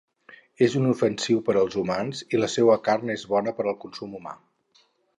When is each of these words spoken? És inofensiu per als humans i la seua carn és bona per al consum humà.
És 0.67 0.77
inofensiu 0.79 1.43
per 1.51 1.55
als 1.61 1.77
humans 1.83 2.23
i 2.37 2.41
la 2.41 2.51
seua 2.57 2.81
carn 2.91 3.15
és 3.19 3.29
bona 3.35 3.57
per 3.61 3.67
al 3.73 3.81
consum 3.85 4.21
humà. 4.23 4.39